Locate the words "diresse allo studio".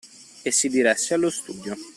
0.67-1.77